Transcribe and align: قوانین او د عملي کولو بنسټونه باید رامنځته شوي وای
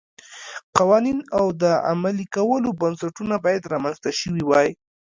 قوانین 0.77 1.19
او 1.37 1.45
د 1.61 1.63
عملي 1.89 2.25
کولو 2.35 2.69
بنسټونه 2.81 3.35
باید 3.45 3.69
رامنځته 3.73 4.09
شوي 4.19 4.43
وای 4.45 4.69